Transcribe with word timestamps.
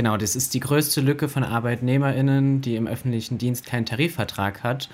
genau, 0.00 0.16
das 0.16 0.34
ist 0.34 0.54
die 0.54 0.60
größte 0.60 1.02
Lücke 1.02 1.28
von 1.28 1.44
ArbeitnehmerInnen, 1.44 2.62
die 2.62 2.76
im 2.76 2.86
öffentlichen 2.86 3.36
Dienst 3.36 3.66
keinen 3.66 3.84
Tarifvertrag 3.84 4.62
hat. 4.62 4.88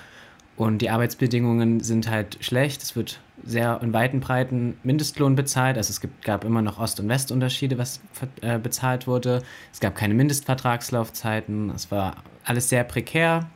Und 0.56 0.78
die 0.78 0.90
Arbeitsbedingungen 0.90 1.78
sind 1.78 2.10
halt 2.10 2.38
schlecht. 2.40 2.82
Es 2.82 2.96
wird 2.96 3.20
sehr 3.44 3.78
in 3.84 3.92
weiten 3.92 4.18
Breiten 4.18 4.76
Mindestlohn 4.82 5.36
bezahlt. 5.36 5.76
Also 5.76 5.90
es 5.90 6.00
gibt, 6.00 6.24
gab 6.24 6.42
immer 6.42 6.60
noch 6.60 6.80
Ost- 6.80 6.98
und 6.98 7.08
Westunterschiede, 7.08 7.78
was 7.78 8.00
äh, 8.40 8.58
bezahlt 8.58 9.06
wurde. 9.06 9.44
Es 9.72 9.78
gab 9.78 9.94
keine 9.94 10.14
Mindestvertragslaufzeiten. 10.14 11.70
Es 11.70 11.92
war 11.92 12.16
alles 12.44 12.68
sehr 12.68 12.82
prekär. 12.82 13.48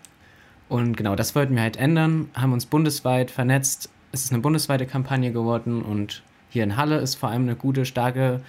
Und 0.68 0.96
genau 0.96 1.16
das 1.16 1.34
wollten 1.34 1.56
wir 1.56 1.62
halt 1.62 1.78
ändern, 1.78 2.28
haben 2.34 2.52
uns 2.52 2.64
bundesweit 2.64 3.32
vernetzt. 3.32 3.90
Es 4.12 4.22
ist 4.22 4.32
eine 4.32 4.40
bundesweite 4.40 4.86
Kampagne 4.86 5.32
geworden 5.32 5.82
und 5.82 6.22
hier 6.48 6.62
in 6.62 6.76
Halle 6.76 6.98
ist 6.98 7.16
vor 7.16 7.30
allem 7.30 7.42
eine 7.42 7.56
gute, 7.56 7.84
starke 7.86 8.40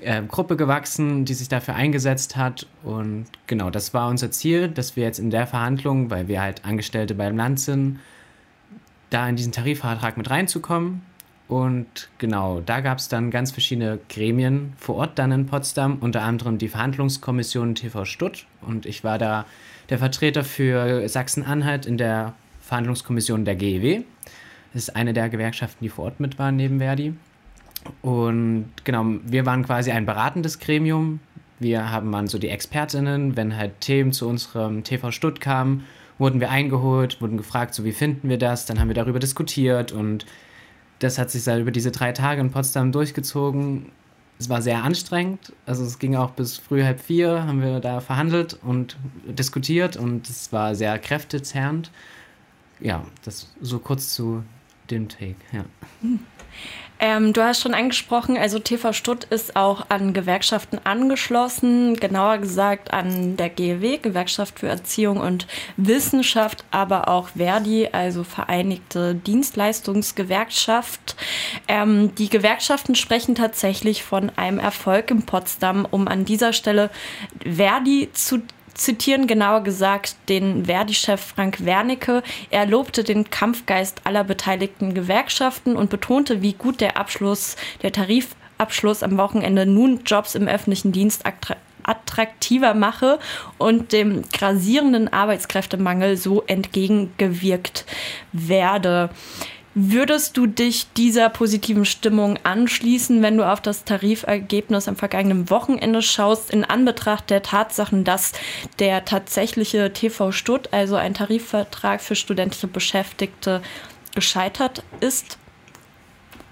äh, 0.00 0.22
Gruppe 0.22 0.56
gewachsen, 0.56 1.24
die 1.24 1.34
sich 1.34 1.48
dafür 1.48 1.74
eingesetzt 1.74 2.36
hat. 2.36 2.66
Und 2.82 3.26
genau, 3.46 3.70
das 3.70 3.94
war 3.94 4.08
unser 4.08 4.30
Ziel, 4.30 4.68
dass 4.68 4.96
wir 4.96 5.04
jetzt 5.04 5.18
in 5.18 5.30
der 5.30 5.46
Verhandlung, 5.46 6.10
weil 6.10 6.28
wir 6.28 6.40
halt 6.40 6.64
Angestellte 6.64 7.14
beim 7.14 7.36
Land 7.36 7.60
sind, 7.60 8.00
da 9.10 9.28
in 9.28 9.36
diesen 9.36 9.52
Tarifvertrag 9.52 10.16
mit 10.16 10.30
reinzukommen. 10.30 11.02
Und 11.46 12.08
genau, 12.18 12.60
da 12.60 12.80
gab 12.80 12.98
es 12.98 13.08
dann 13.08 13.30
ganz 13.30 13.52
verschiedene 13.52 13.98
Gremien 14.08 14.72
vor 14.78 14.96
Ort 14.96 15.18
dann 15.18 15.30
in 15.30 15.46
Potsdam, 15.46 15.98
unter 16.00 16.22
anderem 16.22 16.58
die 16.58 16.68
Verhandlungskommission 16.68 17.74
TV 17.74 18.04
Stutt. 18.04 18.46
Und 18.62 18.86
ich 18.86 19.04
war 19.04 19.18
da 19.18 19.44
der 19.90 19.98
Vertreter 19.98 20.42
für 20.42 21.06
Sachsen-Anhalt 21.08 21.84
in 21.84 21.98
der 21.98 22.34
Verhandlungskommission 22.62 23.44
der 23.44 23.56
GEW. 23.56 24.02
Das 24.72 24.84
ist 24.84 24.96
eine 24.96 25.12
der 25.12 25.28
Gewerkschaften, 25.28 25.84
die 25.84 25.90
vor 25.90 26.06
Ort 26.06 26.18
mit 26.18 26.38
waren 26.38 26.56
neben 26.56 26.78
Verdi. 26.78 27.14
Und 28.02 28.70
genau, 28.84 29.04
wir 29.24 29.46
waren 29.46 29.64
quasi 29.64 29.90
ein 29.90 30.06
beratendes 30.06 30.58
Gremium. 30.58 31.20
Wir 31.58 31.90
haben 31.90 32.10
dann 32.12 32.26
so 32.26 32.38
die 32.38 32.48
Expertinnen, 32.48 33.36
wenn 33.36 33.56
halt 33.56 33.80
Themen 33.80 34.12
zu 34.12 34.28
unserem 34.28 34.84
TV 34.84 35.10
Stutt 35.10 35.40
kamen, 35.40 35.84
wurden 36.18 36.40
wir 36.40 36.50
eingeholt, 36.50 37.20
wurden 37.20 37.36
gefragt, 37.36 37.74
so 37.74 37.84
wie 37.84 37.92
finden 37.92 38.28
wir 38.28 38.38
das, 38.38 38.66
dann 38.66 38.78
haben 38.80 38.88
wir 38.88 38.94
darüber 38.94 39.18
diskutiert 39.18 39.92
und 39.92 40.26
das 40.98 41.18
hat 41.18 41.30
sich 41.30 41.46
halt 41.46 41.62
über 41.62 41.70
diese 41.70 41.90
drei 41.90 42.12
Tage 42.12 42.40
in 42.40 42.50
Potsdam 42.50 42.92
durchgezogen. 42.92 43.86
Es 44.38 44.48
war 44.48 44.62
sehr 44.62 44.82
anstrengend, 44.82 45.52
also 45.64 45.84
es 45.84 45.98
ging 45.98 46.16
auch 46.16 46.30
bis 46.30 46.58
früh 46.58 46.82
halb 46.82 47.00
vier, 47.00 47.46
haben 47.46 47.62
wir 47.62 47.80
da 47.80 48.00
verhandelt 48.00 48.58
und 48.62 48.96
diskutiert 49.26 49.96
und 49.96 50.28
es 50.28 50.52
war 50.52 50.74
sehr 50.74 50.98
kräftezerrend. 50.98 51.90
Ja, 52.80 53.04
das 53.24 53.54
so 53.60 53.78
kurz 53.78 54.12
zu 54.12 54.42
dem 54.90 55.08
Take, 55.08 55.36
ja. 55.52 55.64
Ähm, 57.00 57.32
du 57.32 57.42
hast 57.42 57.60
schon 57.60 57.74
angesprochen, 57.74 58.38
also 58.38 58.60
TV 58.60 58.92
Stutt 58.92 59.24
ist 59.24 59.56
auch 59.56 59.86
an 59.88 60.14
Gewerkschaften 60.14 60.78
angeschlossen, 60.84 61.96
genauer 61.96 62.38
gesagt 62.38 62.94
an 62.94 63.36
der 63.36 63.50
GEW, 63.50 63.98
Gewerkschaft 63.98 64.60
für 64.60 64.68
Erziehung 64.68 65.18
und 65.18 65.48
Wissenschaft, 65.76 66.64
aber 66.70 67.08
auch 67.08 67.30
Verdi, 67.36 67.88
also 67.90 68.22
Vereinigte 68.22 69.16
Dienstleistungsgewerkschaft. 69.16 71.16
Ähm, 71.66 72.14
die 72.14 72.30
Gewerkschaften 72.30 72.94
sprechen 72.94 73.34
tatsächlich 73.34 74.04
von 74.04 74.30
einem 74.36 74.60
Erfolg 74.60 75.10
in 75.10 75.24
Potsdam, 75.24 75.88
um 75.90 76.06
an 76.06 76.24
dieser 76.24 76.52
Stelle 76.52 76.90
Verdi 77.44 78.10
zu 78.12 78.40
zitieren 78.74 79.26
genauer 79.26 79.62
gesagt 79.62 80.16
den 80.28 80.66
Verdi-Chef 80.66 81.20
Frank 81.20 81.64
Wernicke. 81.64 82.22
Er 82.50 82.66
lobte 82.66 83.04
den 83.04 83.30
Kampfgeist 83.30 84.02
aller 84.04 84.24
beteiligten 84.24 84.94
Gewerkschaften 84.94 85.76
und 85.76 85.90
betonte, 85.90 86.42
wie 86.42 86.52
gut 86.52 86.80
der 86.80 86.96
Abschluss, 86.96 87.56
der 87.82 87.92
Tarifabschluss 87.92 89.02
am 89.02 89.16
Wochenende 89.16 89.66
nun 89.66 90.00
Jobs 90.04 90.34
im 90.34 90.48
öffentlichen 90.48 90.92
Dienst 90.92 91.24
attraktiver 91.84 92.74
mache 92.74 93.18
und 93.58 93.92
dem 93.92 94.22
grasierenden 94.32 95.12
Arbeitskräftemangel 95.12 96.16
so 96.16 96.42
entgegengewirkt 96.42 97.84
werde. 98.32 99.10
Würdest 99.76 100.36
du 100.36 100.46
dich 100.46 100.86
dieser 100.96 101.28
positiven 101.28 101.84
Stimmung 101.84 102.38
anschließen, 102.44 103.22
wenn 103.22 103.36
du 103.36 103.50
auf 103.50 103.60
das 103.60 103.82
Tarifergebnis 103.82 104.86
am 104.86 104.94
vergangenen 104.94 105.50
Wochenende 105.50 106.00
schaust, 106.00 106.52
in 106.52 106.64
Anbetracht 106.64 107.28
der 107.28 107.42
Tatsachen, 107.42 108.04
dass 108.04 108.34
der 108.78 109.04
tatsächliche 109.04 109.92
TV 109.92 110.30
Stutt, 110.30 110.68
also 110.72 110.94
ein 110.94 111.14
Tarifvertrag 111.14 112.00
für 112.00 112.14
studentische 112.14 112.68
Beschäftigte, 112.68 113.62
gescheitert 114.14 114.84
ist? 115.00 115.38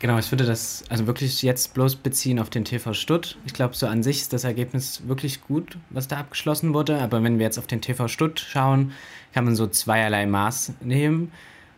Genau, 0.00 0.18
ich 0.18 0.32
würde 0.32 0.44
das 0.44 0.82
also 0.88 1.06
wirklich 1.06 1.42
jetzt 1.42 1.74
bloß 1.74 1.94
beziehen 1.94 2.40
auf 2.40 2.50
den 2.50 2.64
TV 2.64 2.92
Stutt. 2.92 3.38
Ich 3.46 3.54
glaube, 3.54 3.76
so 3.76 3.86
an 3.86 4.02
sich 4.02 4.20
ist 4.20 4.32
das 4.32 4.42
Ergebnis 4.42 5.02
wirklich 5.06 5.42
gut, 5.42 5.78
was 5.90 6.08
da 6.08 6.16
abgeschlossen 6.16 6.74
wurde. 6.74 7.00
Aber 7.00 7.22
wenn 7.22 7.38
wir 7.38 7.46
jetzt 7.46 7.58
auf 7.60 7.68
den 7.68 7.80
TV 7.80 8.08
Stutt 8.08 8.40
schauen, 8.40 8.90
kann 9.32 9.44
man 9.44 9.54
so 9.54 9.68
zweierlei 9.68 10.26
Maß 10.26 10.72
nehmen 10.80 11.30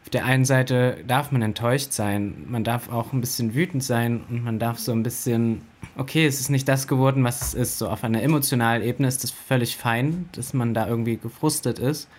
auf 0.04 0.10
der 0.10 0.26
einen 0.26 0.44
Seite 0.44 0.98
darf 1.08 1.32
man 1.32 1.40
enttäuscht 1.40 1.92
sein, 1.92 2.44
man 2.46 2.62
darf 2.62 2.92
auch 2.92 3.14
ein 3.14 3.22
bisschen 3.22 3.54
wütend 3.54 3.82
sein 3.82 4.22
und 4.28 4.44
man 4.44 4.58
darf 4.58 4.78
so 4.78 4.92
ein 4.92 5.02
bisschen, 5.02 5.62
okay, 5.96 6.26
es 6.26 6.40
ist 6.40 6.50
nicht 6.50 6.68
das 6.68 6.86
geworden, 6.86 7.24
was 7.24 7.40
es 7.40 7.54
ist. 7.54 7.78
So 7.78 7.88
auf 7.88 8.04
einer 8.04 8.22
emotionalen 8.22 8.82
Ebene 8.82 9.08
ist 9.08 9.24
das 9.24 9.30
völlig 9.30 9.78
fein, 9.78 10.28
dass 10.32 10.52
man 10.52 10.74
da 10.74 10.86
irgendwie 10.86 11.16
gefrustet 11.16 11.78
ist. 11.78 12.10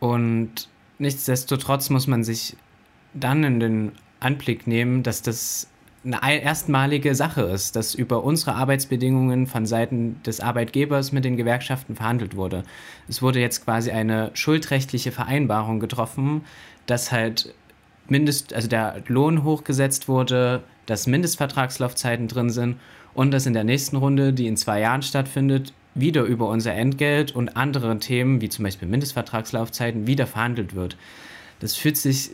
Und 0.00 0.70
nichtsdestotrotz 0.98 1.90
muss 1.90 2.06
man 2.06 2.24
sich 2.24 2.56
dann 3.12 3.44
in 3.44 3.60
den 3.60 3.92
Anblick 4.20 4.66
nehmen, 4.66 5.02
dass 5.02 5.20
das 5.20 5.68
eine 6.02 6.40
erstmalige 6.40 7.14
Sache 7.14 7.42
ist, 7.42 7.76
dass 7.76 7.94
über 7.94 8.24
unsere 8.24 8.54
Arbeitsbedingungen 8.54 9.46
von 9.46 9.66
Seiten 9.66 10.22
des 10.22 10.40
Arbeitgebers 10.40 11.12
mit 11.12 11.26
den 11.26 11.36
Gewerkschaften 11.36 11.96
verhandelt 11.96 12.36
wurde. 12.36 12.62
Es 13.06 13.22
wurde 13.22 13.40
jetzt 13.40 13.64
quasi 13.64 13.90
eine 13.90 14.30
schuldrechtliche 14.34 15.12
Vereinbarung 15.12 15.80
getroffen, 15.80 16.42
dass 16.86 17.12
halt 17.12 17.54
Mindest, 18.08 18.54
also 18.54 18.68
der 18.68 19.02
Lohn 19.08 19.42
hochgesetzt 19.42 20.08
wurde, 20.08 20.62
dass 20.86 21.06
Mindestvertragslaufzeiten 21.06 22.28
drin 22.28 22.50
sind 22.50 22.76
und 23.14 23.32
dass 23.32 23.46
in 23.46 23.52
der 23.52 23.64
nächsten 23.64 23.96
Runde, 23.96 24.32
die 24.32 24.46
in 24.46 24.56
zwei 24.56 24.80
Jahren 24.80 25.02
stattfindet, 25.02 25.72
wieder 25.94 26.22
über 26.22 26.48
unser 26.48 26.74
Entgelt 26.74 27.34
und 27.34 27.56
andere 27.56 27.98
Themen, 27.98 28.40
wie 28.40 28.48
zum 28.48 28.64
Beispiel 28.64 28.86
Mindestvertragslaufzeiten, 28.86 30.06
wieder 30.06 30.26
verhandelt 30.26 30.74
wird. 30.74 30.96
Das 31.58 31.74
fühlt 31.74 31.96
sich, 31.96 32.30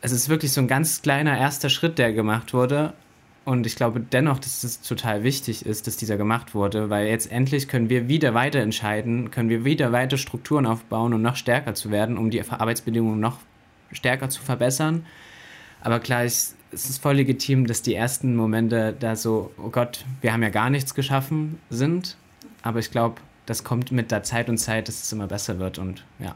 es 0.00 0.12
ist 0.12 0.28
wirklich 0.28 0.52
so 0.52 0.60
ein 0.60 0.68
ganz 0.68 1.02
kleiner 1.02 1.38
erster 1.38 1.70
Schritt, 1.70 1.98
der 1.98 2.12
gemacht 2.12 2.52
wurde. 2.52 2.92
Und 3.44 3.64
ich 3.64 3.76
glaube 3.76 4.00
dennoch, 4.00 4.40
dass 4.40 4.64
es 4.64 4.80
total 4.80 5.22
wichtig 5.22 5.64
ist, 5.64 5.86
dass 5.86 5.96
dieser 5.96 6.16
gemacht 6.16 6.52
wurde, 6.52 6.90
weil 6.90 7.06
jetzt 7.06 7.30
endlich 7.30 7.68
können 7.68 7.88
wir 7.88 8.08
wieder 8.08 8.34
weiter 8.34 8.58
entscheiden, 8.58 9.30
können 9.30 9.48
wir 9.48 9.64
wieder 9.64 9.92
weiter 9.92 10.18
Strukturen 10.18 10.66
aufbauen, 10.66 11.14
um 11.14 11.22
noch 11.22 11.36
stärker 11.36 11.74
zu 11.74 11.92
werden, 11.92 12.18
um 12.18 12.30
die 12.30 12.42
Arbeitsbedingungen 12.42 13.20
noch 13.20 13.38
stärker 13.92 14.28
zu 14.28 14.42
verbessern. 14.42 15.06
Aber 15.80 16.00
klar, 16.00 16.24
ist, 16.24 16.56
es 16.72 16.90
ist 16.90 17.00
voll 17.00 17.16
legitim, 17.16 17.66
dass 17.66 17.82
die 17.82 17.94
ersten 17.94 18.34
Momente 18.34 18.94
da 18.98 19.16
so, 19.16 19.52
oh 19.58 19.70
Gott, 19.70 20.04
wir 20.20 20.32
haben 20.32 20.42
ja 20.42 20.50
gar 20.50 20.70
nichts 20.70 20.94
geschaffen 20.94 21.58
sind. 21.70 22.16
Aber 22.62 22.80
ich 22.80 22.90
glaube, 22.90 23.20
das 23.46 23.62
kommt 23.62 23.92
mit 23.92 24.10
der 24.10 24.22
Zeit 24.22 24.48
und 24.48 24.58
Zeit, 24.58 24.88
dass 24.88 25.02
es 25.02 25.12
immer 25.12 25.28
besser 25.28 25.58
wird 25.58 25.78
und 25.78 26.04
ja. 26.18 26.34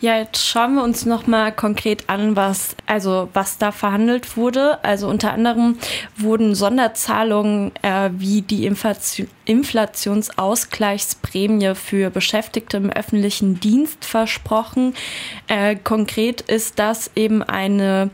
Ja, 0.00 0.18
jetzt 0.18 0.46
schauen 0.46 0.74
wir 0.74 0.82
uns 0.82 1.06
noch 1.06 1.28
mal 1.28 1.52
konkret 1.52 2.08
an, 2.08 2.34
was 2.34 2.74
also 2.86 3.28
was 3.34 3.58
da 3.58 3.70
verhandelt 3.70 4.36
wurde. 4.36 4.82
Also 4.82 5.06
unter 5.08 5.32
anderem 5.32 5.78
wurden 6.16 6.56
Sonderzahlungen 6.56 7.70
äh, 7.82 8.10
wie 8.12 8.42
die 8.42 8.66
Inflation, 8.66 9.28
Inflationsausgleichsprämie 9.44 11.76
für 11.76 12.10
Beschäftigte 12.10 12.78
im 12.78 12.90
öffentlichen 12.90 13.60
Dienst 13.60 14.04
versprochen. 14.04 14.94
Äh, 15.46 15.76
konkret 15.76 16.40
ist 16.40 16.80
das 16.80 17.12
eben 17.14 17.44
eine 17.44 18.10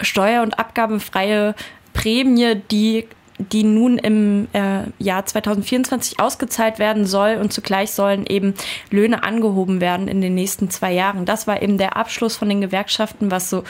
steuer- 0.00 0.42
und 0.42 0.56
abgabefreie 0.58 1.54
Prämie, 1.92 2.62
die 2.70 3.08
die 3.38 3.64
nun 3.64 3.98
im 3.98 4.48
äh, 4.52 4.84
Jahr 4.98 5.24
2024 5.24 6.20
ausgezahlt 6.20 6.78
werden 6.78 7.06
soll 7.06 7.38
und 7.40 7.52
zugleich 7.52 7.90
sollen 7.92 8.26
eben 8.26 8.54
Löhne 8.90 9.22
angehoben 9.22 9.80
werden 9.80 10.08
in 10.08 10.20
den 10.20 10.34
nächsten 10.34 10.70
zwei 10.70 10.92
Jahren. 10.92 11.24
Das 11.24 11.46
war 11.46 11.62
eben 11.62 11.78
der 11.78 11.96
Abschluss 11.96 12.36
von 12.36 12.48
den 12.48 12.60
Gewerkschaften, 12.60 13.30
was 13.30 13.50
so 13.50 13.64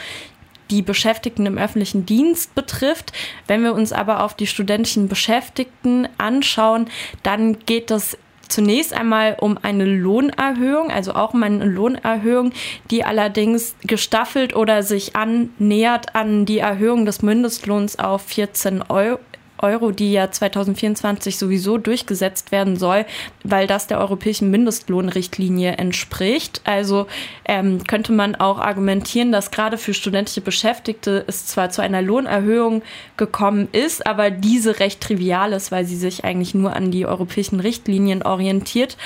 die 0.70 0.82
Beschäftigten 0.82 1.46
im 1.46 1.58
öffentlichen 1.58 2.06
Dienst 2.06 2.54
betrifft. 2.54 3.12
Wenn 3.46 3.62
wir 3.62 3.74
uns 3.74 3.92
aber 3.92 4.24
auf 4.24 4.34
die 4.34 4.46
studentischen 4.46 5.08
Beschäftigten 5.08 6.08
anschauen, 6.18 6.88
dann 7.22 7.58
geht 7.60 7.90
es 7.90 8.16
zunächst 8.48 8.92
einmal 8.92 9.36
um 9.40 9.58
eine 9.62 9.84
Lohnerhöhung, 9.84 10.90
also 10.90 11.14
auch 11.14 11.34
um 11.34 11.42
eine 11.42 11.64
Lohnerhöhung, 11.64 12.52
die 12.90 13.04
allerdings 13.04 13.74
gestaffelt 13.82 14.54
oder 14.54 14.82
sich 14.82 15.16
annähert 15.16 16.14
an 16.14 16.44
die 16.44 16.58
Erhöhung 16.58 17.06
des 17.06 17.22
Mindestlohns 17.22 17.98
auf 17.98 18.22
14 18.22 18.82
Euro 18.88 19.18
Euro, 19.62 19.92
die 19.92 20.12
ja 20.12 20.30
2024 20.30 21.38
sowieso 21.38 21.78
durchgesetzt 21.78 22.52
werden 22.52 22.76
soll, 22.76 23.06
weil 23.44 23.66
das 23.66 23.86
der 23.86 23.98
europäischen 23.98 24.50
Mindestlohnrichtlinie 24.50 25.72
entspricht. 25.72 26.60
Also 26.64 27.06
ähm, 27.44 27.84
könnte 27.84 28.12
man 28.12 28.34
auch 28.34 28.58
argumentieren, 28.58 29.32
dass 29.32 29.50
gerade 29.50 29.78
für 29.78 29.94
studentische 29.94 30.40
Beschäftigte 30.40 31.24
es 31.26 31.46
zwar 31.46 31.70
zu 31.70 31.82
einer 31.82 32.02
Lohnerhöhung 32.02 32.82
gekommen 33.16 33.68
ist, 33.72 34.06
aber 34.06 34.30
diese 34.30 34.80
recht 34.80 35.00
trivial 35.00 35.52
ist, 35.52 35.72
weil 35.72 35.84
sie 35.84 35.96
sich 35.96 36.24
eigentlich 36.24 36.54
nur 36.54 36.74
an 36.74 36.90
die 36.90 37.06
europäischen 37.06 37.60
Richtlinien 37.60 38.22
orientiert. 38.22 38.96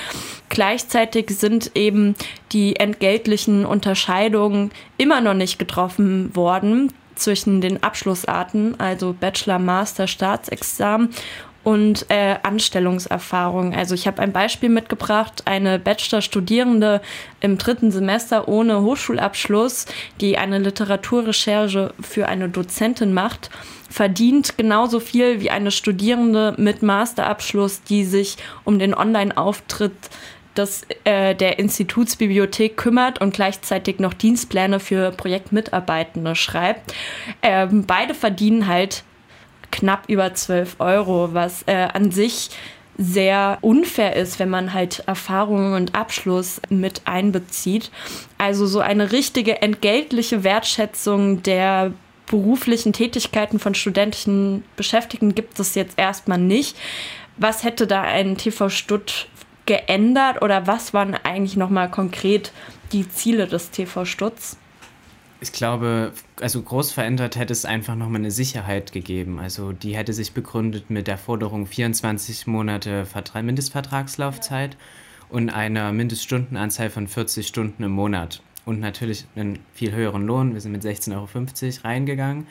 Gleichzeitig 0.49 1.31
sind 1.31 1.73
eben 1.75 2.15
die 2.53 2.77
entgeltlichen 2.77 3.67
Unterscheidungen 3.67 4.71
immer 4.97 5.21
noch 5.21 5.35
nicht 5.35 5.59
getroffen 5.59 6.35
worden 6.35 6.93
zwischen 7.17 7.61
den 7.61 7.83
Abschlussarten, 7.83 8.79
also 8.79 9.15
Bachelor, 9.19 9.59
Master, 9.59 10.07
Staatsexamen 10.07 11.11
und 11.67 12.07
äh, 12.11 12.37
Anstellungserfahrung. 12.45 13.75
Also 13.75 13.97
ich 13.97 14.07
habe 14.07 14.23
ein 14.23 14.31
Beispiel 14.31 14.69
mitgebracht, 14.69 15.43
eine 15.47 15.81
Bachelor-Studierende 15.81 17.01
im 17.41 17.59
dritten 17.59 17.91
Semester 17.91 18.47
ohne 18.47 18.83
Hochschulabschluss, 18.83 19.87
die 20.21 20.39
eine 20.39 20.61
Literaturrecherche 20.61 21.93
für 22.01 22.29
eine 22.29 22.49
Dozentin 22.49 23.13
macht, 23.13 23.51
verdient 23.91 24.57
genauso 24.57 25.01
viel 25.01 25.41
wie 25.41 25.51
eine 25.51 25.73
Studierende 25.73 26.55
mit 26.57 26.85
Masterabschluss, 26.85 27.83
die 27.83 28.05
sich 28.05 28.37
um 28.63 28.79
den 28.79 28.95
Online-Auftritt 28.95 29.97
des, 30.59 30.83
äh, 31.05 31.35
der 31.35 31.59
Institutsbibliothek 31.59 32.77
kümmert 32.77 33.21
und 33.21 33.35
gleichzeitig 33.35 33.99
noch 33.99 34.15
Dienstpläne 34.15 34.81
für 34.81 35.11
Projektmitarbeitende 35.11 36.35
schreibt. 36.35 36.95
Ähm, 37.43 37.85
beide 37.87 38.15
verdienen 38.15 38.67
halt 38.67 39.05
knapp 39.71 40.05
über 40.09 40.35
12 40.35 40.77
Euro, 40.79 41.31
was 41.33 41.63
äh, 41.67 41.89
an 41.93 42.11
sich 42.11 42.51
sehr 42.99 43.59
unfair 43.61 44.17
ist, 44.17 44.39
wenn 44.39 44.49
man 44.49 44.73
halt 44.73 45.03
Erfahrungen 45.07 45.75
und 45.75 45.95
Abschluss 45.95 46.61
mit 46.71 47.03
einbezieht. 47.05 47.91
Also 48.39 48.67
so 48.67 48.81
eine 48.81 49.13
richtige 49.13 49.61
entgeltliche 49.61 50.45
Wertschätzung 50.45 51.43
der 51.43 51.93
beruflichen 52.27 52.93
Tätigkeiten 52.93 53.59
von 53.59 53.75
studentischen 53.75 54.65
Beschäftigten 54.77 55.35
gibt 55.35 55.61
es 55.61 55.75
jetzt 55.75 55.99
erstmal 55.99 56.39
nicht. 56.39 56.77
Was 57.37 57.65
hätte 57.65 57.87
da 57.87 58.03
ein 58.03 58.37
TV 58.37 58.69
Stutt 58.71 59.29
geändert 59.67 60.43
oder 60.43 60.67
was 60.67 60.95
waren 60.95 61.15
eigentlich 61.15 61.57
nochmal 61.57 61.91
konkret 61.91 62.53
die 62.93 63.09
Ziele 63.09 63.47
des 63.47 63.71
TV 63.71 64.05
Stutz? 64.05 64.57
Ich 65.41 65.53
glaube, 65.53 66.13
also 66.41 66.63
groß 66.63 66.93
verändert 66.93 67.37
hätte 67.37 67.53
es 67.53 67.67
einfach 67.67 67.95
nochmal 67.95 68.21
eine 68.21 68.31
Sicherheit 68.31 68.93
gegeben. 68.93 69.39
Also 69.39 69.73
die 69.73 69.95
hätte 69.95 70.15
sich 70.15 70.33
begründet 70.33 70.89
mit 70.89 71.07
der 71.07 71.19
Forderung 71.19 71.67
24 71.67 72.47
Monate 72.47 73.05
Vertra 73.05 73.43
Mindestvertragslaufzeit 73.43 74.79
und 75.29 75.51
einer 75.51 75.93
Mindeststundenanzahl 75.93 76.89
von 76.89 77.07
40 77.07 77.47
Stunden 77.47 77.83
im 77.83 77.91
Monat. 77.91 78.43
Und 78.65 78.81
natürlich 78.81 79.27
einen 79.37 79.59
viel 79.75 79.93
höheren 79.93 80.27
Lohn. 80.27 80.55
Wir 80.55 80.61
sind 80.61 80.73
mit 80.73 80.83
16,50 80.83 81.15
Euro 81.15 81.29
reingegangen. 81.85 82.47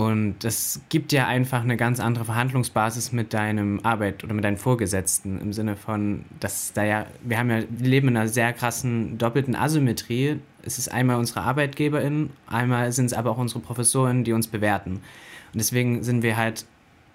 Und 0.00 0.36
das 0.44 0.80
gibt 0.88 1.12
ja 1.12 1.26
einfach 1.26 1.62
eine 1.62 1.76
ganz 1.76 2.00
andere 2.00 2.24
Verhandlungsbasis 2.24 3.12
mit 3.12 3.34
deinem 3.34 3.80
Arbeit 3.82 4.24
oder 4.24 4.32
mit 4.32 4.42
deinen 4.44 4.56
Vorgesetzten 4.56 5.38
im 5.38 5.52
Sinne 5.52 5.76
von, 5.76 6.24
dass 6.40 6.72
da 6.72 6.84
ja, 6.84 7.06
wir 7.22 7.36
haben 7.36 7.50
ja, 7.50 7.64
wir 7.68 7.86
leben 7.86 8.08
in 8.08 8.16
einer 8.16 8.26
sehr 8.26 8.54
krassen 8.54 9.18
doppelten 9.18 9.54
Asymmetrie. 9.54 10.38
Es 10.62 10.78
ist 10.78 10.90
einmal 10.90 11.16
unsere 11.16 11.42
ArbeitgeberInnen, 11.42 12.30
einmal 12.46 12.92
sind 12.92 13.06
es 13.06 13.12
aber 13.12 13.30
auch 13.30 13.36
unsere 13.36 13.60
Professoren, 13.60 14.24
die 14.24 14.32
uns 14.32 14.46
bewerten. 14.46 15.02
Und 15.52 15.58
deswegen 15.58 16.02
sind 16.02 16.22
wir 16.22 16.38
halt 16.38 16.64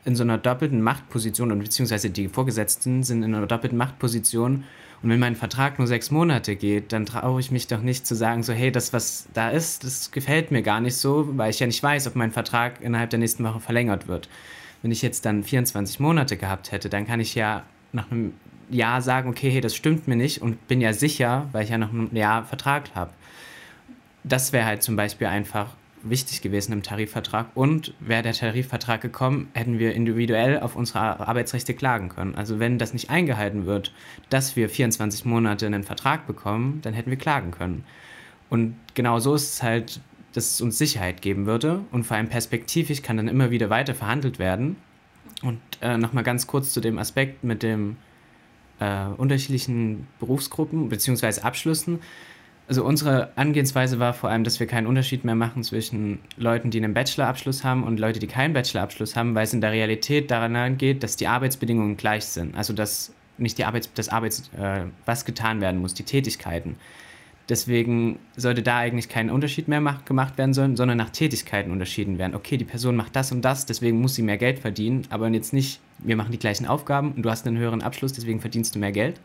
in 0.05 0.15
so 0.15 0.23
einer 0.23 0.37
doppelten 0.37 0.81
Machtposition 0.81 1.51
und 1.51 1.59
beziehungsweise 1.59 2.09
die 2.09 2.29
Vorgesetzten 2.29 3.03
sind 3.03 3.23
in 3.23 3.35
einer 3.35 3.47
doppelten 3.47 3.77
Machtposition 3.77 4.63
und 5.05 5.09
wenn 5.09 5.19
mein 5.19 5.35
Vertrag 5.35 5.77
nur 5.77 5.87
sechs 5.87 6.09
Monate 6.09 6.55
geht, 6.55 6.91
dann 6.91 7.05
traue 7.05 7.39
ich 7.39 7.51
mich 7.51 7.67
doch 7.67 7.81
nicht 7.81 8.07
zu 8.07 8.15
sagen, 8.15 8.41
so, 8.41 8.53
hey, 8.53 8.71
das, 8.71 8.93
was 8.93 9.27
da 9.33 9.49
ist, 9.49 9.83
das 9.83 10.09
gefällt 10.09 10.49
mir 10.51 10.63
gar 10.63 10.81
nicht 10.81 10.95
so, 10.95 11.37
weil 11.37 11.51
ich 11.51 11.59
ja 11.59 11.67
nicht 11.67 11.83
weiß, 11.83 12.07
ob 12.07 12.15
mein 12.15 12.31
Vertrag 12.31 12.81
innerhalb 12.81 13.09
der 13.11 13.19
nächsten 13.19 13.43
Woche 13.43 13.59
verlängert 13.59 14.07
wird. 14.07 14.29
Wenn 14.81 14.91
ich 14.91 15.01
jetzt 15.03 15.25
dann 15.25 15.43
24 15.43 15.99
Monate 15.99 16.37
gehabt 16.37 16.71
hätte, 16.71 16.89
dann 16.89 17.05
kann 17.05 17.19
ich 17.19 17.35
ja 17.35 17.63
nach 17.91 18.09
einem 18.09 18.33
Jahr 18.69 19.01
sagen, 19.01 19.29
okay, 19.29 19.51
hey, 19.51 19.61
das 19.61 19.75
stimmt 19.75 20.07
mir 20.07 20.15
nicht 20.15 20.41
und 20.41 20.67
bin 20.67 20.81
ja 20.81 20.91
sicher, 20.91 21.49
weil 21.51 21.63
ich 21.65 21.69
ja 21.69 21.77
noch 21.77 21.91
ein 21.91 22.15
Jahr 22.15 22.43
Vertrag 22.43 22.95
habe. 22.95 23.11
Das 24.23 24.53
wäre 24.53 24.65
halt 24.65 24.81
zum 24.81 24.95
Beispiel 24.95 25.27
einfach 25.27 25.75
wichtig 26.09 26.41
gewesen 26.41 26.71
im 26.73 26.83
Tarifvertrag. 26.83 27.47
Und 27.55 27.93
wäre 27.99 28.23
der 28.23 28.33
Tarifvertrag 28.33 29.01
gekommen, 29.01 29.49
hätten 29.53 29.79
wir 29.79 29.93
individuell 29.93 30.59
auf 30.59 30.75
unsere 30.75 31.19
Arbeitsrechte 31.27 31.73
klagen 31.73 32.09
können. 32.09 32.35
Also 32.35 32.59
wenn 32.59 32.77
das 32.77 32.93
nicht 32.93 33.09
eingehalten 33.09 33.65
wird, 33.65 33.93
dass 34.29 34.55
wir 34.55 34.69
24 34.69 35.25
Monate 35.25 35.65
einen 35.65 35.83
Vertrag 35.83 36.27
bekommen, 36.27 36.79
dann 36.81 36.93
hätten 36.93 37.09
wir 37.09 37.17
klagen 37.17 37.51
können. 37.51 37.83
Und 38.49 38.75
genau 38.93 39.19
so 39.19 39.35
ist 39.35 39.55
es 39.55 39.63
halt, 39.63 39.99
dass 40.33 40.51
es 40.53 40.61
uns 40.61 40.77
Sicherheit 40.77 41.21
geben 41.21 41.45
würde. 41.45 41.81
Und 41.91 42.03
vor 42.03 42.17
allem 42.17 42.29
perspektivisch 42.29 43.01
kann 43.01 43.17
dann 43.17 43.27
immer 43.27 43.51
wieder 43.51 43.69
weiter 43.69 43.95
verhandelt 43.95 44.39
werden. 44.39 44.75
Und 45.41 45.59
äh, 45.81 45.97
nochmal 45.97 46.23
ganz 46.23 46.47
kurz 46.47 46.71
zu 46.71 46.81
dem 46.81 46.97
Aspekt 46.97 47.43
mit 47.43 47.63
den 47.63 47.97
äh, 48.79 49.05
unterschiedlichen 49.17 50.07
Berufsgruppen 50.19 50.89
bzw. 50.89 51.41
Abschlüssen 51.41 51.99
also 52.67 52.83
unsere 52.83 53.29
Angehensweise 53.35 54.00
war 54.00 54.13
vor 54.13 54.29
allem, 54.29 54.44
dass 54.44 54.59
wir 54.59 54.65
keinen 54.65 54.88
Unterschied 54.88 55.23
mehr 55.23 55.35
machen 55.35 55.63
zwischen 55.63 56.19
Leuten, 56.38 56.71
die 56.71 56.79
einen 56.79 56.94
Bachelorabschluss 56.94 57.63
haben 57.63 57.83
und 57.83 58.00
Leute, 58.00 58.19
die 58.19 58.27
keinen 58.27 58.53
Bachelorabschluss 58.53 59.15
haben, 59.15 59.35
weil 59.35 59.44
es 59.44 59.53
in 59.53 59.62
der 59.62 59.71
Realität 59.71 60.31
daran 60.31 60.77
geht, 60.77 61.03
dass 61.03 61.15
die 61.15 61.27
Arbeitsbedingungen 61.27 61.95
gleich 61.95 62.25
sind. 62.25 62.56
Also 62.56 62.73
dass 62.73 63.13
nicht 63.38 63.57
die 63.57 63.65
Arbeits, 63.65 63.91
das 63.94 64.09
Arbeits, 64.09 64.50
äh, 64.57 64.81
was 65.06 65.25
getan 65.25 65.62
werden 65.62 65.79
muss, 65.79 65.94
die 65.94 66.03
Tätigkeiten. 66.03 66.77
Deswegen 67.47 68.18
sollte 68.36 68.63
da 68.63 68.77
eigentlich 68.77 69.07
kein 69.07 69.30
Unterschied 69.30 69.68
mehr 69.68 69.80
mach, 69.80 70.03
gemacht 70.06 70.38
werden 70.38 70.56
sollen, 70.56 70.75
sondern 70.75 70.97
nach 70.97 71.12
Tätigkeiten 71.12 71.71
unterschieden 71.71 72.18
werden. 72.18 72.33
Okay, 72.33 72.57
die 72.57 72.65
Person 72.65 72.95
macht 72.95 73.15
das 73.15 73.31
und 73.31 73.44
das, 73.44 73.68
deswegen 73.68 74.01
muss 74.01 74.15
sie 74.15 74.24
mehr 74.24 74.38
Geld 74.38 74.59
verdienen, 74.59 75.03
aber 75.09 75.30
jetzt 75.30 75.53
nicht, 75.53 75.80
wir 76.00 76.15
machen 76.15 76.31
die 76.31 76.39
gleichen 76.39 76.65
Aufgaben 76.65 77.12
und 77.12 77.21
du 77.21 77.30
hast 77.30 77.45
einen 77.45 77.57
höheren 77.57 77.83
Abschluss, 77.83 78.13
deswegen 78.13 78.42
verdienst 78.42 78.74
du 78.74 78.80
mehr 78.80 78.92
Geld. 78.92 79.21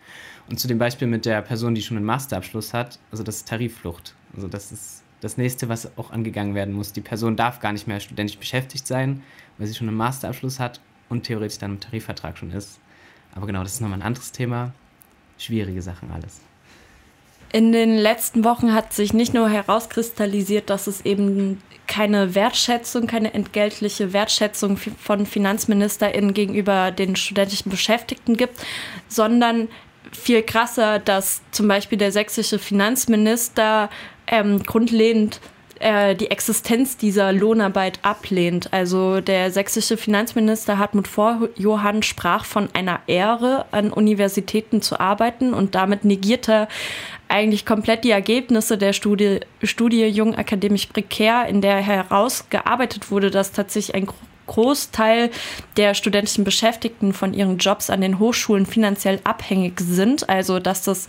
Und 0.51 0.61
zu 0.61 0.69
dem 0.69 0.77
Beispiel 0.77 1.09
mit 1.09 1.25
der 1.25 1.41
Person, 1.41 1.75
die 1.75 1.81
schon 1.81 1.97
einen 1.97 2.05
Masterabschluss 2.05 2.75
hat, 2.75 2.99
also 3.11 3.23
das 3.23 3.37
ist 3.37 3.49
Tarifflucht. 3.49 4.15
Also 4.37 4.49
das 4.49 4.71
ist 4.71 5.03
das 5.23 5.39
nächste, 5.39 5.71
was 5.71 5.97
auch 5.97 6.11
angegangen 6.11 6.55
werden 6.55 6.75
muss. 6.75 6.93
Die 6.93 7.01
Person 7.01 7.37
darf 7.37 7.61
gar 7.61 7.73
nicht 7.73 7.87
mehr 7.87 8.01
studentisch 8.01 8.39
beschäftigt 8.39 8.87
sein, 8.87 9.23
weil 9.57 9.67
sie 9.67 9.75
schon 9.75 9.89
einen 9.89 9.97
Masterabschluss 9.97 10.61
hat 10.61 10.81
und 11.09 11.25
theoretisch 11.25 11.59
dann 11.59 11.73
im 11.73 11.81
Tarifvertrag 11.81 12.37
schon 12.37 12.51
ist. 12.51 12.81
Aber 13.35 13.47
genau, 13.47 13.63
das 13.63 13.75
ist 13.75 13.81
nochmal 13.81 14.01
ein 14.01 14.07
anderes 14.07 14.33
Thema. 14.33 14.73
Schwierige 15.39 15.81
Sachen 15.81 16.11
alles. 16.11 16.41
In 17.53 17.73
den 17.73 17.97
letzten 17.97 18.45
Wochen 18.45 18.73
hat 18.73 18.93
sich 18.93 19.13
nicht 19.13 19.35
nur 19.35 19.49
herauskristallisiert, 19.49 20.71
dass 20.71 20.87
es 20.87 21.05
eben 21.05 21.61
keine 21.89 22.37
Wertschätzung, 22.37 23.09
keine 23.09 23.35
entgeltliche 23.35 24.13
Wertschätzung 24.13 24.77
von 24.77 25.27
FinanzministerInnen 25.27 26.33
gegenüber 26.33 26.93
den 26.93 27.17
studentischen 27.17 27.71
Beschäftigten 27.71 28.37
gibt, 28.37 28.61
sondern 29.09 29.67
viel 30.13 30.43
krasser, 30.43 31.01
dass 31.01 31.43
zum 31.51 31.67
Beispiel 31.67 31.99
der 31.99 32.13
sächsische 32.13 32.61
Finanzminister 32.61 33.91
ähm, 34.29 34.63
grundlegend 34.63 35.41
äh, 35.81 36.15
die 36.15 36.31
Existenz 36.31 36.97
dieser 36.97 37.33
Lohnarbeit 37.33 38.01
ablehnt. 38.03 38.73
Also 38.73 39.21
der 39.21 39.51
sächsische 39.51 39.97
Finanzminister 39.97 40.79
Hartmut 40.79 41.09
Vorjohann 41.09 42.03
sprach 42.03 42.45
von 42.45 42.69
einer 42.75 43.01
Ehre, 43.07 43.65
an 43.71 43.91
Universitäten 43.91 44.83
zu 44.83 45.01
arbeiten 45.01 45.55
und 45.55 45.75
damit 45.75 46.05
negiert 46.05 46.49
er 46.49 46.69
eigentlich 47.29 47.65
komplett 47.65 48.05
die 48.05 48.11
Ergebnisse 48.11 48.77
der 48.77 48.93
Studie, 48.93 49.41
Studie 49.63 50.05
Jung 50.07 50.35
Akademisch 50.35 50.87
Prekär, 50.87 51.47
in 51.47 51.63
der 51.63 51.77
herausgearbeitet 51.79 53.11
wurde, 53.11 53.31
dass 53.31 53.53
tatsächlich 53.53 53.95
ein 53.95 54.09
Großteil 54.47 55.31
der 55.77 55.95
studentischen 55.95 56.45
Beschäftigten 56.45 57.13
von 57.13 57.33
ihren 57.33 57.57
Jobs 57.57 57.89
an 57.89 58.01
den 58.01 58.19
Hochschulen 58.19 58.67
finanziell 58.67 59.21
abhängig 59.25 59.81
sind. 59.81 60.29
Also 60.29 60.59
dass 60.59 60.83
das, 60.83 61.07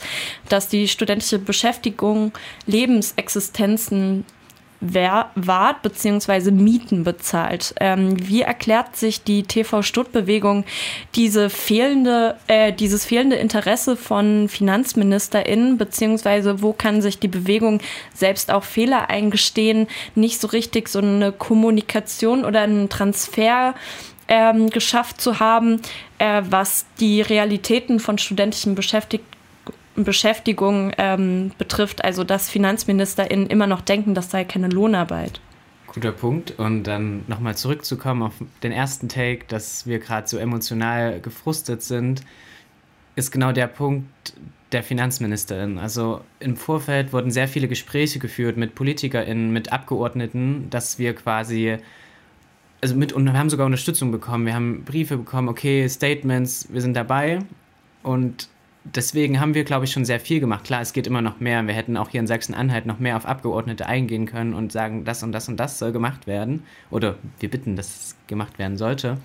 dass 0.47 0.67
die 0.69 0.87
studentische 0.87 1.39
Beschäftigung 1.39 2.31
Lebensexistenzen 2.67 4.25
wart 4.81 5.81
bzw. 5.83 6.51
Mieten 6.51 7.03
bezahlt. 7.03 7.73
Ähm, 7.79 8.27
wie 8.27 8.41
erklärt 8.41 8.95
sich 8.95 9.23
die 9.23 9.43
TV-Stutt-Bewegung 9.43 10.65
diese 11.15 11.50
fehlende, 11.50 12.35
äh, 12.47 12.73
dieses 12.73 13.05
fehlende 13.05 13.35
Interesse 13.35 13.95
von 13.95 14.50
FinanzministerInnen 14.50 15.77
bzw. 15.77 16.61
wo 16.61 16.73
kann 16.73 17.01
sich 17.01 17.19
die 17.19 17.27
Bewegung 17.27 17.79
selbst 18.13 18.51
auch 18.51 18.63
Fehler 18.63 19.09
eingestehen, 19.09 19.88
nicht 20.15 20.41
so 20.41 20.47
richtig 20.47 20.89
so 20.89 21.00
eine 21.00 21.31
Kommunikation 21.31 22.43
oder 22.43 22.61
einen 22.61 22.89
Transfer 22.89 23.75
ähm, 24.27 24.69
geschafft 24.69 25.21
zu 25.21 25.39
haben, 25.39 25.81
äh, 26.17 26.41
was 26.50 26.85
die 27.00 27.21
Realitäten 27.21 28.00
von 28.00 28.17
studentischen 28.17 28.75
Beschäftigten 28.75 29.40
Beschäftigung 29.95 30.93
ähm, 30.98 31.51
betrifft, 31.57 32.03
also 32.03 32.24
dass 32.24 32.50
FinanzministerInnen 32.50 33.48
immer 33.48 33.67
noch 33.67 33.81
denken, 33.81 34.13
das 34.13 34.31
sei 34.31 34.43
keine 34.43 34.69
Lohnarbeit. 34.69 35.41
Guter 35.88 36.13
Punkt. 36.13 36.51
Und 36.57 36.83
dann 36.83 37.24
nochmal 37.27 37.57
zurückzukommen 37.57 38.24
auf 38.24 38.33
den 38.63 38.71
ersten 38.71 39.10
Take, 39.10 39.45
dass 39.48 39.86
wir 39.86 40.00
gerade 40.00 40.27
so 40.27 40.38
emotional 40.38 41.19
gefrustet 41.19 41.81
sind, 41.81 42.21
ist 43.15 43.31
genau 43.31 43.51
der 43.51 43.67
Punkt 43.67 44.33
der 44.71 44.83
Finanzministerin. 44.83 45.77
Also 45.77 46.21
im 46.39 46.55
Vorfeld 46.55 47.12
wurden 47.12 47.29
sehr 47.29 47.50
viele 47.50 47.67
Gespräche 47.67 48.19
geführt 48.19 48.55
mit 48.55 48.74
PolitikerInnen, 48.74 49.51
mit 49.51 49.74
Abgeordneten, 49.74 50.69
dass 50.69 50.98
wir 50.98 51.13
quasi 51.13 51.77
also 52.81 52.95
mit 52.95 53.13
und 53.13 53.25
wir 53.25 53.33
haben 53.33 53.50
sogar 53.50 53.65
Unterstützung 53.65 54.12
bekommen. 54.12 54.45
Wir 54.45 54.55
haben 54.55 54.83
Briefe 54.83 55.17
bekommen, 55.17 55.50
okay, 55.50 55.88
Statements, 55.88 56.67
wir 56.71 56.81
sind 56.81 56.95
dabei. 56.95 57.39
Und 58.01 58.50
deswegen 58.83 59.39
haben 59.39 59.53
wir, 59.53 59.63
glaube 59.63 59.85
ich, 59.85 59.91
schon 59.91 60.05
sehr 60.05 60.19
viel 60.19 60.39
gemacht. 60.39 60.63
Klar, 60.63 60.81
es 60.81 60.93
geht 60.93 61.07
immer 61.07 61.21
noch 61.21 61.39
mehr. 61.39 61.65
Wir 61.67 61.73
hätten 61.73 61.97
auch 61.97 62.09
hier 62.09 62.19
in 62.19 62.27
Sachsen-Anhalt 62.27 62.85
noch 62.85 63.00
mehr 63.00 63.17
auf 63.17 63.25
Abgeordnete 63.25 63.85
eingehen 63.85 64.25
können 64.25 64.53
und 64.53 64.71
sagen, 64.71 65.03
das 65.05 65.23
und 65.23 65.31
das 65.31 65.47
und 65.47 65.57
das 65.57 65.79
soll 65.79 65.91
gemacht 65.91 66.27
werden. 66.27 66.63
Oder 66.89 67.15
wir 67.39 67.50
bitten, 67.50 67.75
dass 67.75 67.88
es 67.88 68.15
gemacht 68.27 68.59
werden 68.59 68.77
sollte. 68.77 69.17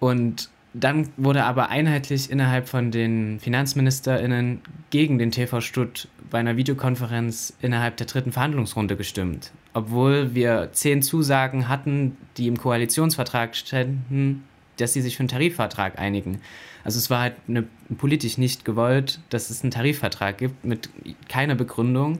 Und 0.00 0.50
dann 0.74 1.08
wurde 1.16 1.44
aber 1.44 1.70
einheitlich 1.70 2.30
innerhalb 2.30 2.68
von 2.68 2.90
den 2.90 3.40
FinanzministerInnen 3.40 4.60
gegen 4.90 5.18
den 5.18 5.30
TV 5.30 5.60
Stutt 5.60 6.08
bei 6.30 6.38
einer 6.38 6.56
Videokonferenz 6.56 7.54
innerhalb 7.62 7.96
der 7.96 8.06
dritten 8.06 8.32
Verhandlungsrunde 8.32 8.96
gestimmt. 8.96 9.50
Obwohl 9.72 10.34
wir 10.34 10.70
zehn 10.72 11.02
Zusagen 11.02 11.68
hatten, 11.68 12.16
die 12.36 12.48
im 12.48 12.58
Koalitionsvertrag 12.58 13.56
ständen, 13.56 14.44
dass 14.80 14.92
sie 14.92 15.02
sich 15.02 15.16
für 15.16 15.20
einen 15.20 15.28
Tarifvertrag 15.28 15.98
einigen. 15.98 16.40
Also 16.84 16.98
es 16.98 17.10
war 17.10 17.20
halt 17.20 17.34
eine, 17.48 17.64
politisch 17.96 18.38
nicht 18.38 18.64
gewollt, 18.64 19.20
dass 19.30 19.50
es 19.50 19.62
einen 19.62 19.70
Tarifvertrag 19.70 20.38
gibt 20.38 20.64
mit 20.64 20.88
keiner 21.28 21.54
Begründung. 21.54 22.18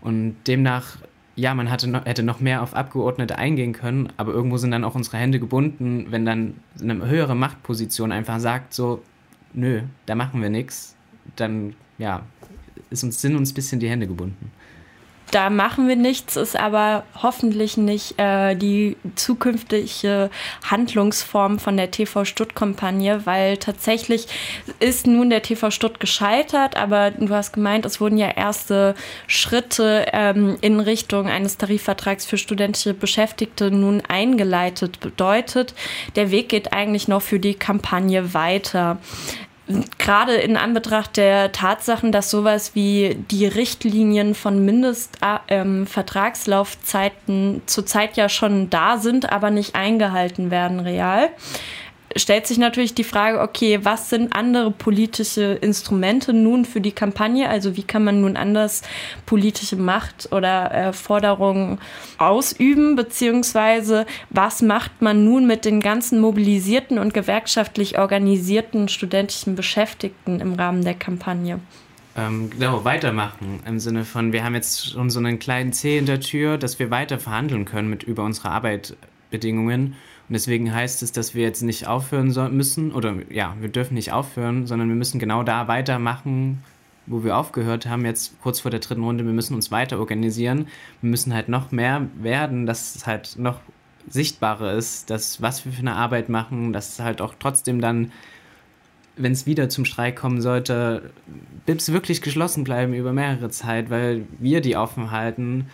Und 0.00 0.36
demnach, 0.46 0.98
ja, 1.34 1.54
man 1.54 1.70
hatte 1.70 1.88
noch, 1.88 2.04
hätte 2.04 2.22
noch 2.22 2.40
mehr 2.40 2.62
auf 2.62 2.74
Abgeordnete 2.74 3.38
eingehen 3.38 3.72
können, 3.72 4.12
aber 4.16 4.32
irgendwo 4.32 4.58
sind 4.58 4.70
dann 4.70 4.84
auch 4.84 4.94
unsere 4.94 5.16
Hände 5.16 5.40
gebunden, 5.40 6.06
wenn 6.10 6.24
dann 6.24 6.54
eine 6.80 7.06
höhere 7.06 7.34
Machtposition 7.34 8.12
einfach 8.12 8.38
sagt, 8.38 8.74
so, 8.74 9.02
nö, 9.54 9.82
da 10.06 10.14
machen 10.14 10.42
wir 10.42 10.50
nichts, 10.50 10.94
dann, 11.36 11.74
ja, 11.98 12.22
ist 12.90 13.02
uns, 13.02 13.20
sind 13.20 13.34
uns 13.34 13.52
ein 13.52 13.54
bisschen 13.54 13.80
die 13.80 13.88
Hände 13.88 14.06
gebunden 14.06 14.50
da 15.30 15.50
machen 15.50 15.88
wir 15.88 15.96
nichts, 15.96 16.36
ist 16.36 16.56
aber 16.56 17.04
hoffentlich 17.20 17.76
nicht 17.76 18.18
äh, 18.20 18.54
die 18.54 18.96
zukünftige 19.16 20.30
Handlungsform 20.70 21.58
von 21.58 21.76
der 21.76 21.90
TV 21.90 22.24
Stutt-Kampagne, 22.24 23.26
weil 23.26 23.56
tatsächlich 23.56 24.28
ist 24.78 25.06
nun 25.06 25.30
der 25.30 25.42
TV 25.42 25.70
Stutt 25.70 25.98
gescheitert, 25.98 26.76
aber 26.76 27.10
du 27.10 27.34
hast 27.34 27.52
gemeint, 27.52 27.84
es 27.84 28.00
wurden 28.00 28.16
ja 28.16 28.28
erste 28.28 28.94
Schritte 29.26 30.06
ähm, 30.12 30.56
in 30.60 30.78
Richtung 30.78 31.26
eines 31.28 31.58
Tarifvertrags 31.58 32.26
für 32.26 32.38
studentische 32.38 32.94
Beschäftigte 32.94 33.70
nun 33.70 34.02
eingeleitet. 34.06 35.00
Bedeutet, 35.00 35.74
der 36.14 36.30
Weg 36.30 36.48
geht 36.48 36.72
eigentlich 36.72 37.08
noch 37.08 37.22
für 37.22 37.40
die 37.40 37.54
Kampagne 37.54 38.34
weiter 38.34 38.98
gerade 39.98 40.34
in 40.34 40.58
Anbetracht 40.58 41.16
der 41.16 41.52
Tatsachen, 41.52 42.12
dass 42.12 42.30
sowas 42.30 42.74
wie 42.74 43.16
die 43.30 43.46
Richtlinien 43.46 44.34
von 44.34 44.62
Mindestvertragslaufzeiten 44.64 47.56
äh, 47.56 47.60
zurzeit 47.66 48.16
ja 48.16 48.28
schon 48.28 48.68
da 48.68 48.98
sind, 48.98 49.32
aber 49.32 49.50
nicht 49.50 49.74
eingehalten 49.74 50.50
werden 50.50 50.80
real, 50.80 51.30
stellt 52.16 52.46
sich 52.46 52.58
natürlich 52.58 52.94
die 52.94 53.04
Frage, 53.04 53.40
okay, 53.40 53.80
was 53.82 54.10
sind 54.10 54.34
andere 54.34 54.70
politische 54.70 55.58
Instrumente 55.60 56.32
nun 56.32 56.64
für 56.64 56.80
die 56.80 56.92
Kampagne? 56.92 57.48
Also 57.48 57.76
wie 57.76 57.82
kann 57.82 58.04
man 58.04 58.20
nun 58.20 58.36
anders 58.36 58.82
politische 59.26 59.76
Macht 59.76 60.28
oder 60.32 60.72
äh, 60.72 60.92
Forderungen 60.92 61.78
ausüben, 62.18 62.96
beziehungsweise 62.96 64.06
was 64.30 64.62
macht 64.62 65.02
man 65.02 65.24
nun 65.24 65.46
mit 65.46 65.64
den 65.64 65.80
ganzen 65.80 66.20
mobilisierten 66.20 66.98
und 66.98 67.14
gewerkschaftlich 67.14 67.98
organisierten 67.98 68.88
studentischen 68.88 69.54
Beschäftigten 69.56 70.40
im 70.40 70.54
Rahmen 70.54 70.84
der 70.84 70.94
Kampagne? 70.94 71.60
Ähm, 72.16 72.50
genau, 72.50 72.84
weitermachen. 72.84 73.60
Im 73.66 73.80
Sinne 73.80 74.04
von, 74.04 74.32
wir 74.32 74.44
haben 74.44 74.54
jetzt 74.54 74.92
schon 74.92 75.10
so 75.10 75.18
einen 75.18 75.40
kleinen 75.40 75.72
C 75.72 75.98
in 75.98 76.06
der 76.06 76.20
Tür, 76.20 76.58
dass 76.58 76.78
wir 76.78 76.90
weiter 76.90 77.18
verhandeln 77.18 77.64
können 77.64 77.90
mit 77.90 78.04
über 78.04 78.22
unsere 78.22 78.50
Arbeitsbedingungen 78.50 79.96
und 80.28 80.32
deswegen 80.32 80.74
heißt 80.74 81.02
es, 81.02 81.12
dass 81.12 81.34
wir 81.34 81.42
jetzt 81.42 81.62
nicht 81.62 81.86
aufhören 81.86 82.32
müssen, 82.56 82.92
oder 82.92 83.14
ja, 83.30 83.54
wir 83.60 83.68
dürfen 83.68 83.94
nicht 83.94 84.12
aufhören, 84.12 84.66
sondern 84.66 84.88
wir 84.88 84.96
müssen 84.96 85.18
genau 85.18 85.42
da 85.42 85.68
weitermachen, 85.68 86.62
wo 87.06 87.22
wir 87.22 87.36
aufgehört 87.36 87.86
haben, 87.86 88.06
jetzt 88.06 88.40
kurz 88.40 88.60
vor 88.60 88.70
der 88.70 88.80
dritten 88.80 89.04
Runde. 89.04 89.26
Wir 89.26 89.32
müssen 89.32 89.54
uns 89.54 89.70
weiter 89.70 89.98
organisieren. 89.98 90.68
Wir 91.02 91.10
müssen 91.10 91.34
halt 91.34 91.50
noch 91.50 91.70
mehr 91.70 92.06
werden, 92.16 92.64
dass 92.64 92.94
es 92.96 93.06
halt 93.06 93.38
noch 93.38 93.60
sichtbarer 94.08 94.72
ist, 94.72 95.10
dass 95.10 95.42
was 95.42 95.64
wir 95.64 95.72
für 95.72 95.80
eine 95.80 95.94
Arbeit 95.94 96.28
machen, 96.28 96.72
dass 96.72 97.00
halt 97.00 97.20
auch 97.20 97.34
trotzdem 97.38 97.80
dann, 97.80 98.12
wenn 99.16 99.32
es 99.32 99.46
wieder 99.46 99.68
zum 99.68 99.84
Streik 99.84 100.16
kommen 100.16 100.40
sollte, 100.40 101.10
BIPs 101.66 101.92
wirklich 101.92 102.22
geschlossen 102.22 102.64
bleiben 102.64 102.94
über 102.94 103.12
mehrere 103.12 103.50
Zeit, 103.50 103.90
weil 103.90 104.26
wir 104.38 104.60
die 104.60 104.76
offen 104.76 105.10
halten. 105.10 105.66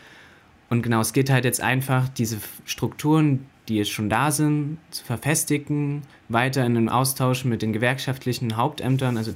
Und 0.68 0.82
genau, 0.82 1.00
es 1.00 1.12
geht 1.12 1.30
halt 1.30 1.44
jetzt 1.44 1.60
einfach, 1.60 2.08
diese 2.08 2.38
Strukturen, 2.64 3.46
die 3.70 3.76
jetzt 3.76 3.90
schon 3.90 4.10
da 4.10 4.30
sind, 4.30 4.78
zu 4.90 5.04
verfestigen, 5.04 6.02
weiter 6.28 6.66
in 6.66 6.76
einem 6.76 6.88
Austausch 6.88 7.44
mit 7.44 7.62
den 7.62 7.72
gewerkschaftlichen 7.72 8.56
Hauptämtern, 8.56 9.16
also 9.16 9.32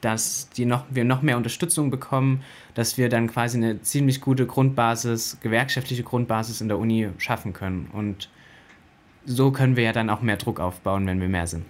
dass 0.00 0.50
die 0.50 0.66
noch, 0.66 0.84
wir 0.90 1.04
noch 1.04 1.22
mehr 1.22 1.36
Unterstützung 1.36 1.90
bekommen, 1.90 2.42
dass 2.74 2.98
wir 2.98 3.08
dann 3.08 3.28
quasi 3.28 3.56
eine 3.56 3.80
ziemlich 3.82 4.20
gute 4.20 4.46
Grundbasis, 4.46 5.38
gewerkschaftliche 5.40 6.02
Grundbasis 6.02 6.60
in 6.60 6.68
der 6.68 6.78
Uni 6.78 7.08
schaffen 7.18 7.52
können. 7.52 7.88
Und 7.92 8.28
so 9.24 9.52
können 9.52 9.76
wir 9.76 9.84
ja 9.84 9.92
dann 9.92 10.10
auch 10.10 10.20
mehr 10.20 10.36
Druck 10.36 10.60
aufbauen, 10.60 11.06
wenn 11.06 11.20
wir 11.20 11.28
mehr 11.28 11.46
sind. 11.46 11.64